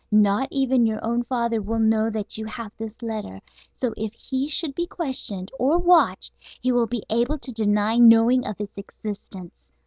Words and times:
Not 0.11 0.47
even 0.49 0.87
your 0.87 0.99
own 1.05 1.21
father 1.25 1.61
will 1.61 1.77
know 1.77 2.09
that 2.09 2.35
you 2.35 2.43
have 2.47 2.71
this 2.75 3.03
letter; 3.03 3.39
so 3.75 3.93
if 3.95 4.13
he 4.15 4.47
should 4.47 4.73
be 4.73 4.87
questioned 4.87 5.51
or 5.59 5.77
watched 5.77 6.33
he 6.59 6.71
will 6.71 6.87
be 6.87 7.03
able 7.11 7.37
to 7.37 7.51
deny 7.51 7.99
knowing 7.99 8.43
of 8.47 8.59
its 8.59 8.79
existence. 8.79 9.69